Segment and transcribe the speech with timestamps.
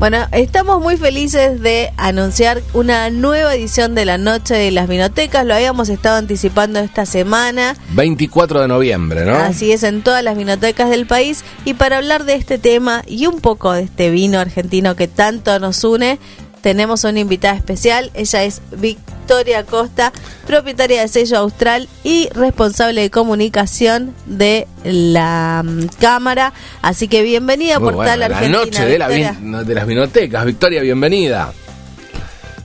[0.00, 5.44] Bueno, estamos muy felices de anunciar una nueva edición de la Noche de las Vinotecas.
[5.44, 7.76] Lo habíamos estado anticipando esta semana.
[7.90, 9.36] 24 de noviembre, ¿no?
[9.36, 11.44] Así es, en todas las vinotecas del país.
[11.66, 15.58] Y para hablar de este tema y un poco de este vino argentino que tanto
[15.58, 16.18] nos une,
[16.62, 18.10] tenemos una invitada especial.
[18.14, 19.19] Ella es Victoria
[19.68, 20.12] Costa,
[20.46, 26.52] propietaria de sello Austral y responsable de comunicación de la mm, Cámara.
[26.82, 28.58] Así que bienvenida Muy por bueno, tal la Argentina.
[28.58, 29.36] noche de, la Victoria.
[29.40, 30.44] vin- de las vinotecas.
[30.44, 31.52] Victoria, bienvenida.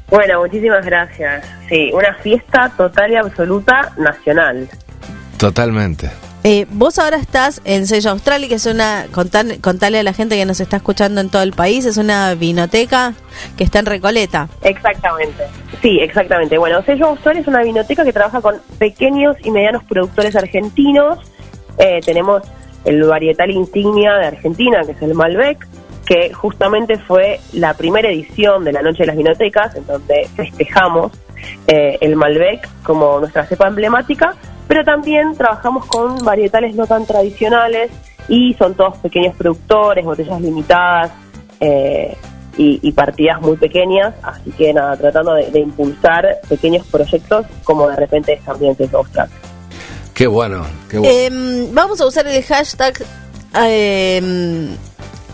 [0.09, 1.45] Bueno, muchísimas gracias.
[1.69, 4.67] Sí, una fiesta total y absoluta nacional.
[5.38, 6.09] Totalmente.
[6.47, 10.13] Eh, vos ahora estás en Sello Austral y que es una, contan- contale a la
[10.13, 13.15] gente que nos está escuchando en todo el país, es una vinoteca
[13.57, 14.47] que está en Recoleta.
[14.61, 15.43] Exactamente.
[15.81, 16.59] Sí, exactamente.
[16.59, 21.17] Bueno, Sello Austral es una vinoteca que trabaja con pequeños y medianos productores argentinos.
[21.79, 22.43] Eh, tenemos
[22.83, 25.67] el varietal insignia de Argentina, que es el Malbec,
[26.05, 31.11] que justamente fue la primera edición de la Noche de las Vinotecas, en donde festejamos
[31.66, 34.35] eh, el Malbec como nuestra cepa emblemática,
[34.67, 37.91] pero también trabajamos con varietales no tan tradicionales
[38.27, 41.11] y son todos pequeños productores, botellas limitadas
[41.59, 42.16] eh,
[42.57, 47.88] y, y partidas muy pequeñas, así que nada, tratando de, de impulsar pequeños proyectos como
[47.89, 49.30] de repente es también Austral.
[50.13, 51.13] Qué bueno, qué bueno.
[51.13, 52.94] Eh, vamos a usar el hashtag
[53.62, 54.18] eh,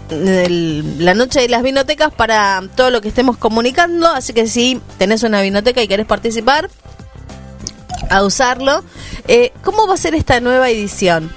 [0.10, 4.82] el- la noche de las vinotecas para todo lo que estemos comunicando, así que si
[4.98, 6.70] tenés una vinoteca y querés participar,
[8.12, 8.84] a usarlo.
[9.28, 11.32] Eh, ¿Cómo va a ser esta nueva edición?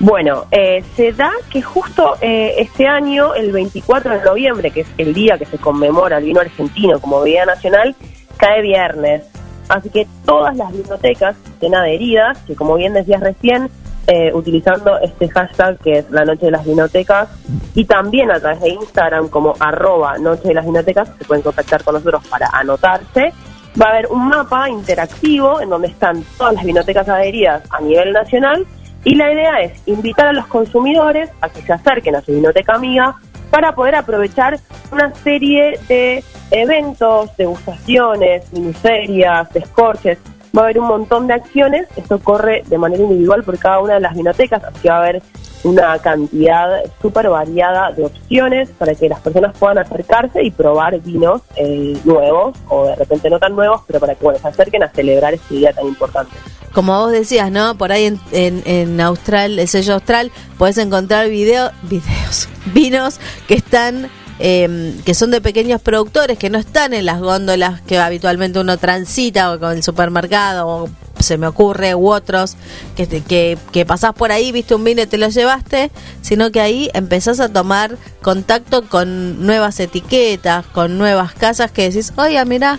[0.00, 4.88] Bueno, eh, se da que justo eh, este año, el 24 de noviembre, que es
[4.98, 7.94] el día que se conmemora el vino argentino como bebida nacional,
[8.36, 9.22] cae viernes.
[9.68, 13.70] Así que todas las bibliotecas estén adheridas, que como bien decías recién,
[14.06, 17.30] eh, utilizando este hashtag que es la noche de las vinotecas
[17.74, 21.82] y también a través de Instagram como arroba noche de las vinotecas se pueden contactar
[21.82, 23.32] con nosotros para anotarse.
[23.80, 28.12] Va a haber un mapa interactivo en donde están todas las vinotecas adheridas a nivel
[28.12, 28.66] nacional
[29.04, 32.74] y la idea es invitar a los consumidores a que se acerquen a su vinoteca
[32.74, 33.16] amiga
[33.50, 34.58] para poder aprovechar
[34.90, 40.18] una serie de eventos, degustaciones, miniferias, descorches.
[40.56, 41.86] Va a haber un montón de acciones.
[41.96, 44.98] Esto corre de manera individual por cada una de las vinotecas, así que va a
[45.00, 45.22] haber
[45.64, 51.40] una cantidad súper variada de opciones para que las personas puedan acercarse y probar vinos
[51.56, 54.90] eh, nuevos o de repente no tan nuevos, pero para que bueno, se acerquen a
[54.90, 56.32] celebrar este día tan importante.
[56.72, 57.76] Como vos decías, ¿no?
[57.76, 63.54] Por ahí en, en, en Austral, el sello Austral, podés encontrar video, videos, vinos que
[63.54, 64.10] están,
[64.40, 68.76] eh, que son de pequeños productores, que no están en las góndolas que habitualmente uno
[68.76, 70.88] transita o con el supermercado o
[71.24, 72.56] se me ocurre u otros
[72.96, 75.90] que, que, que pasás por ahí, viste un vino y te lo llevaste,
[76.20, 82.12] sino que ahí empezás a tomar contacto con nuevas etiquetas, con nuevas casas que decís,
[82.16, 82.78] oye, mirá,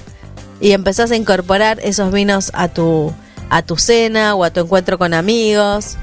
[0.60, 3.14] y empezás a incorporar esos vinos a tu
[3.50, 5.98] a tu cena o a tu encuentro con amigos.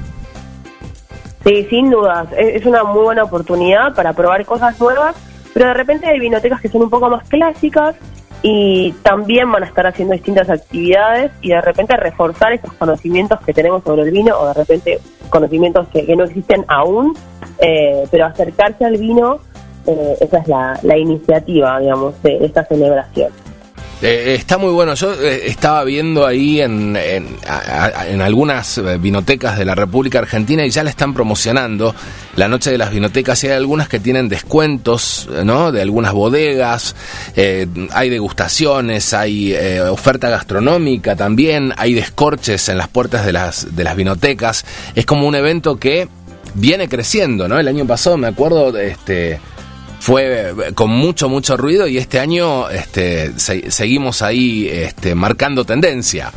[1.43, 2.27] Sí, sin dudas.
[2.37, 5.15] Es una muy buena oportunidad para probar cosas nuevas,
[5.53, 7.95] pero de repente hay vinotecas que son un poco más clásicas
[8.43, 13.53] y también van a estar haciendo distintas actividades y de repente reforzar esos conocimientos que
[13.53, 14.99] tenemos sobre el vino o de repente
[15.29, 17.15] conocimientos que, no existen aún,
[17.59, 19.39] eh, pero acercarse al vino,
[19.87, 23.31] eh, esa es la, la iniciativa, digamos, de esta celebración.
[24.03, 24.93] Eh, está muy bueno.
[24.95, 30.69] Yo eh, estaba viendo ahí en, en, algunas eh, vinotecas de la República Argentina y
[30.71, 31.95] ya la están promocionando
[32.35, 35.71] la noche de las vinotecas y hay algunas que tienen descuentos, eh, ¿no?
[35.71, 36.95] De algunas bodegas,
[37.35, 43.75] eh, hay degustaciones, hay eh, oferta gastronómica también, hay descorches en las puertas de las,
[43.75, 44.65] de las vinotecas.
[44.95, 46.07] Es como un evento que
[46.55, 47.59] viene creciendo, ¿no?
[47.59, 49.39] El año pasado me acuerdo, este
[50.03, 55.63] fue eh, con mucho, mucho ruido y este año este, se- seguimos ahí este, marcando
[55.63, 56.29] tendencia.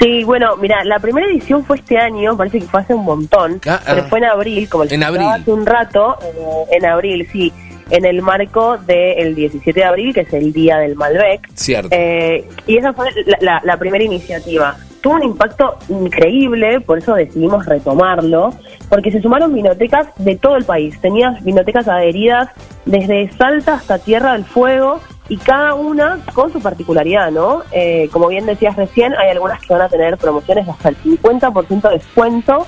[0.00, 3.60] Sí, bueno, mira, la primera edición fue este año, parece que fue hace un montón,
[3.66, 4.06] Ah, pero ah.
[4.10, 5.26] fue en abril, como En abril.
[5.26, 7.52] hace un rato, eh, en abril, sí,
[7.90, 11.48] en el marco del 17 de abril, que es el Día del Malbec.
[11.54, 11.88] Cierto.
[11.92, 14.76] Eh, y esa fue la, la- la primera iniciativa.
[15.00, 18.52] Tuvo un impacto increíble, por eso decidimos retomarlo,
[18.88, 21.00] porque se sumaron vinotecas de todo el país.
[21.00, 22.48] Tenías vinotecas adheridas
[22.84, 27.62] desde Salta hasta Tierra del Fuego y cada una con su particularidad, ¿no?
[27.72, 30.96] Eh, como bien decías recién, hay algunas que van a tener promociones de hasta el
[30.98, 32.66] 50% de descuento,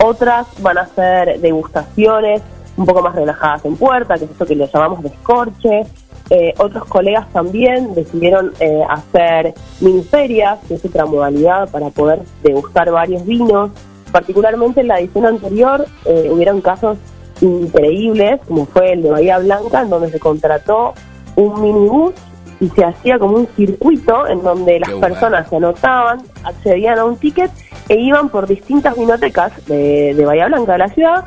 [0.00, 2.42] otras van a ser degustaciones
[2.76, 5.82] un poco más relajadas en puerta, que es esto que le llamamos descorche.
[6.30, 12.90] Eh, otros colegas también decidieron eh, hacer miniferias, que es otra modalidad para poder degustar
[12.90, 13.70] varios vinos.
[14.12, 16.98] Particularmente en la edición anterior eh, hubieron casos
[17.40, 20.94] increíbles, como fue el de Bahía Blanca, en donde se contrató
[21.34, 22.12] un minibús
[22.60, 27.16] y se hacía como un circuito en donde las personas se anotaban, accedían a un
[27.16, 27.50] ticket
[27.88, 31.24] e iban por distintas vinotecas de, de Bahía Blanca de la ciudad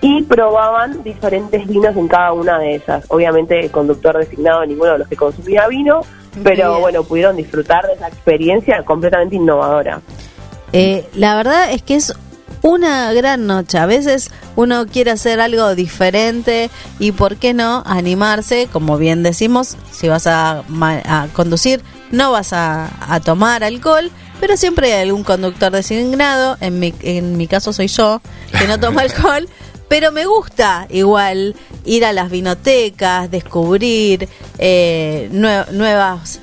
[0.00, 3.04] y probaban diferentes vinos en cada una de esas.
[3.08, 6.00] Obviamente el conductor designado ninguno de los que consumía vino,
[6.42, 10.00] pero bueno, pudieron disfrutar de esa experiencia completamente innovadora.
[10.72, 12.14] Eh, la verdad es que es
[12.68, 13.78] una gran noche.
[13.78, 18.68] A veces uno quiere hacer algo diferente y, ¿por qué no?, animarse.
[18.70, 20.64] Como bien decimos, si vas a,
[21.32, 26.58] conducir, no vas a, a, tomar alcohol, pero siempre hay algún conductor designado.
[26.60, 28.20] En mi, en mi caso soy yo,
[28.58, 29.48] que no toma alcohol.
[29.88, 31.56] Pero me gusta igual
[31.86, 34.28] ir a las vinotecas, descubrir
[34.58, 36.40] eh, nuevas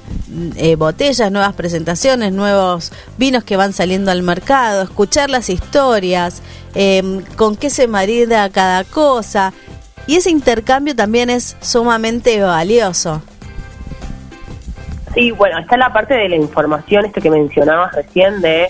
[0.55, 6.41] eh, botellas, nuevas presentaciones, nuevos vinos que van saliendo al mercado, escuchar las historias,
[6.73, 9.53] em, con qué se marida cada cosa.
[10.07, 13.21] Y ese intercambio también es sumamente valioso.
[15.13, 18.67] Sí, bueno, está la parte de la información, esto que mencionabas recién de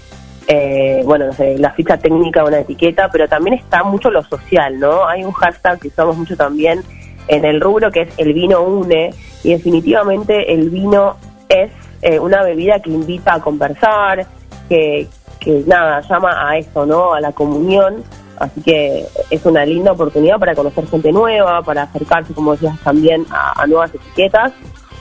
[0.47, 1.25] eh, bueno,
[1.57, 5.07] la ficha técnica una etiqueta, pero también está mucho lo social, ¿no?
[5.07, 6.83] Hay un hashtag que usamos mucho también
[7.27, 9.11] en el rubro que es el vino une
[9.43, 11.17] y definitivamente el vino
[11.49, 11.71] es
[12.01, 14.25] eh, una bebida que invita a conversar,
[14.69, 15.07] que,
[15.39, 17.13] que nada, llama a eso, ¿no?
[17.13, 18.03] A la comunión.
[18.37, 23.25] Así que es una linda oportunidad para conocer gente nueva, para acercarse, como decías, también
[23.29, 24.51] a, nuevas etiquetas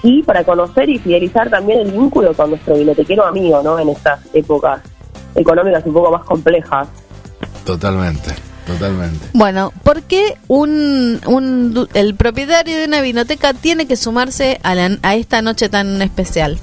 [0.02, 3.78] y para conocer y fidelizar también el vínculo con nuestro vinotequero amigo, ¿no?
[3.78, 4.80] En estas épocas
[5.34, 6.88] económicas un poco más complejas.
[7.64, 8.53] Totalmente.
[8.66, 9.26] Totalmente.
[9.32, 15.14] Bueno, ¿por qué un, un, el propietario de una vinoteca tiene que sumarse a, a
[15.14, 16.58] esta noche tan especial?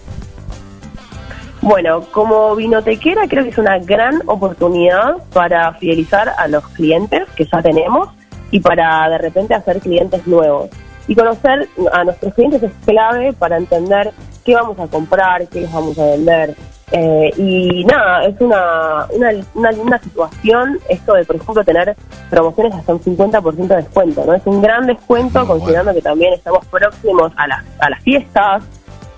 [1.62, 7.46] Bueno, como vinotequera creo que es una gran oportunidad para fidelizar a los clientes que
[7.46, 8.10] ya tenemos
[8.50, 10.70] y para de repente hacer clientes nuevos.
[11.08, 14.12] Y conocer a nuestros clientes es clave para entender
[14.44, 16.56] qué vamos a comprar, qué les vamos a vender,
[16.92, 21.96] eh, y nada, es una, una, una, linda situación esto de, por ejemplo, tener
[22.30, 24.34] promociones hasta un 50% de descuento, ¿no?
[24.34, 28.64] Es un gran descuento considerando que también estamos próximos a las, a las fiestas,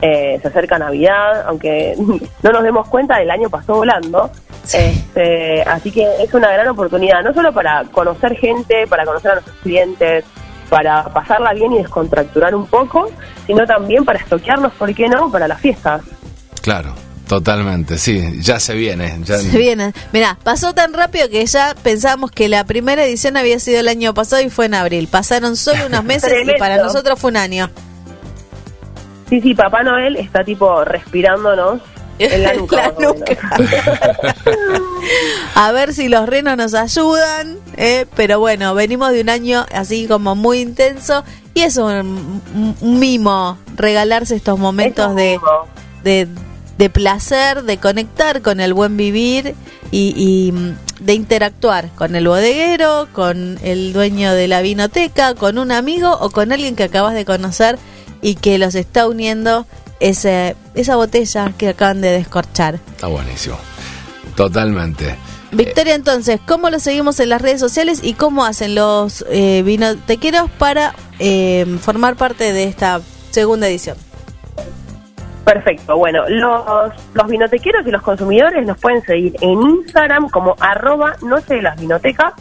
[0.02, 1.96] eh, se acerca Navidad, aunque
[2.44, 4.30] no nos demos cuenta, el año pasó volando.
[4.72, 9.34] Este, así que es una gran oportunidad, no solo para conocer gente, para conocer a
[9.36, 10.26] nuestros clientes,
[10.70, 13.10] para pasarla bien y descontracturar un poco,
[13.46, 16.02] sino también para estoquearnos, ¿por qué no?, para las fiestas.
[16.62, 16.94] Claro,
[17.28, 19.20] Totalmente, sí, ya se viene.
[19.24, 19.38] Ya...
[19.38, 19.94] Se viene.
[20.12, 24.14] Mira, pasó tan rápido que ya pensábamos que la primera edición había sido el año
[24.14, 25.08] pasado y fue en abril.
[25.08, 27.70] Pasaron solo unos meses y para nosotros fue un año.
[29.30, 31.82] Sí, sí, Papá Noel está tipo respirándonos
[32.20, 32.94] en la nuca.
[35.56, 40.08] A ver si los renos nos ayudan, eh, pero bueno, venimos de un año así
[40.08, 42.42] como muy intenso y es un,
[42.82, 45.40] mimo regalarse estos momentos de,
[46.04, 46.28] de
[46.84, 49.56] de placer, de conectar con el buen vivir
[49.90, 55.72] y, mm, de interactuar con el bodeguero, con el dueño de la vinoteca, con un
[55.72, 57.80] amigo o con alguien que acabas de conocer
[58.22, 59.66] y que los está uniendo
[60.02, 62.82] ese, esa botella que acaban de descorchar.
[62.92, 63.56] Está buenísimo.
[64.36, 65.16] Totalmente.
[65.54, 70.52] Victoria, entonces, ¿cómo lo seguimos en las redes sociales y cómo hacen los eh, vinotequeros
[70.58, 73.00] para eh, formar parte de esta
[73.32, 73.96] segunda edición?
[75.44, 81.16] Perfecto, bueno, los, los vinotequeros y los consumidores nos pueden seguir en Instagram como arroba
[81.22, 82.34] noche de las vinotecas,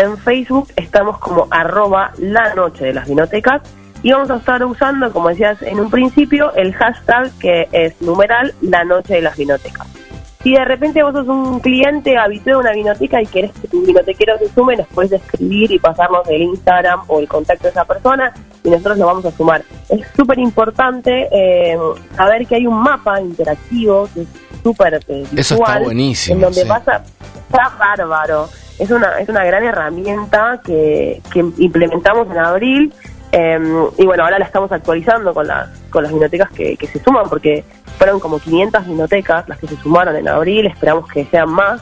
[0.00, 3.62] en Facebook estamos como arroba la noche de las vinotecas.
[4.02, 8.54] Y vamos a estar usando, como decías en un principio, el hashtag que es numeral
[8.62, 9.99] la noche de las vinotecas.
[10.42, 13.82] Si de repente vos sos un cliente habituado de una vinoteca y querés que tu
[13.82, 17.84] vinotequero se sume, nos puedes escribir y pasarnos el Instagram o el contacto de esa
[17.84, 18.32] persona
[18.64, 19.62] y nosotros lo vamos a sumar.
[19.90, 21.78] Es súper importante eh,
[22.16, 24.28] saber que hay un mapa interactivo que es
[24.62, 26.36] súper eh, Eso está buenísimo.
[26.36, 27.02] En donde pasa,
[27.46, 28.48] está bárbaro.
[28.78, 32.94] Es una, es una gran herramienta que, que implementamos en abril
[33.32, 37.02] em, y bueno, ahora la estamos actualizando con, las con las bibliotecas que, que se
[37.02, 37.64] suman porque
[37.98, 41.80] fueron como 500 bibliotecas las que se sumaron en abril, esperamos que sean más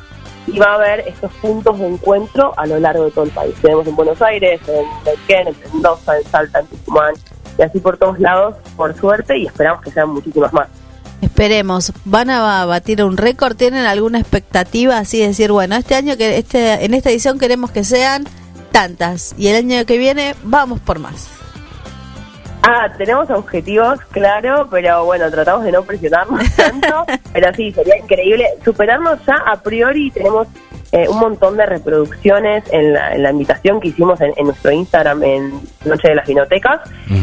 [0.53, 3.55] y va a haber estos puntos de encuentro a lo largo de todo el país.
[3.61, 7.15] Tenemos en Buenos Aires, en Neuquén, en Mendoza, en Salta, en Tucumán
[7.59, 10.69] y así por todos lados, por suerte, y esperamos que sean muchísimas más.
[11.21, 16.17] Esperemos, van a batir un récord, tienen alguna expectativa así de decir, bueno, este año
[16.17, 18.25] que este en esta edición queremos que sean
[18.71, 21.38] tantas y el año que viene vamos por más.
[22.71, 28.47] Ah, tenemos objetivos, claro, pero bueno, tratamos de no presionarnos tanto, pero sí, sería increíble
[28.63, 30.49] superarnos ya a priori, tenemos
[30.93, 34.71] eh, un montón de reproducciones en la, en la invitación que hicimos en, en nuestro
[34.71, 35.53] Instagram en
[35.87, 36.81] Noche de las Vinotecas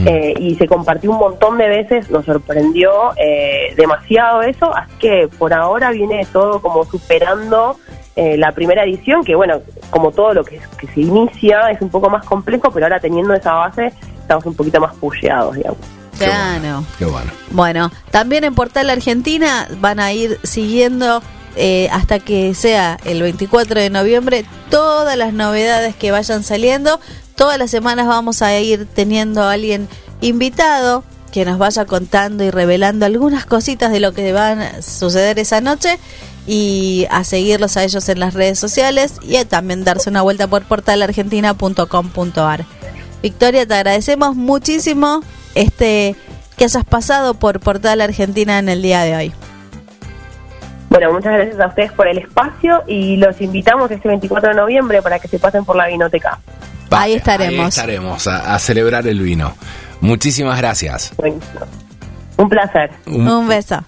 [0.08, 5.30] eh, y se compartió un montón de veces, nos sorprendió eh, demasiado eso, así que
[5.38, 7.78] por ahora viene todo como superando
[8.16, 9.62] eh, la primera edición, que bueno,
[9.92, 13.36] como todo lo que, que se inicia es un poco más complejo, pero ahora teniendo
[13.36, 13.94] esa base
[14.26, 15.78] estamos un poquito más pusheados, digamos.
[16.18, 16.60] Qué Claro.
[16.60, 17.32] bueno, Qué bueno.
[17.52, 21.22] Bueno, también en Portal Argentina van a ir siguiendo
[21.56, 27.00] eh, hasta que sea el 24 de noviembre todas las novedades que vayan saliendo.
[27.36, 29.88] Todas las semanas vamos a ir teniendo a alguien
[30.22, 35.38] invitado que nos vaya contando y revelando algunas cositas de lo que van a suceder
[35.38, 36.00] esa noche
[36.48, 40.48] y a seguirlos a ellos en las redes sociales y a también darse una vuelta
[40.48, 42.66] por portalargentina.com.ar.
[43.26, 45.22] Victoria, te agradecemos muchísimo
[45.56, 46.16] este
[46.58, 49.34] que hayas pasado por Portal Argentina en el día de hoy.
[50.92, 55.02] Bueno, muchas gracias a ustedes por el espacio y los invitamos este 24 de noviembre
[55.02, 56.38] para que se pasen por la vinoteca.
[56.92, 57.62] Ahí estaremos.
[57.62, 59.56] Ahí estaremos a, a celebrar el vino.
[60.02, 61.12] Muchísimas gracias.
[61.18, 61.62] Buenísimo.
[62.38, 62.92] Un placer.
[63.08, 63.84] Un beso.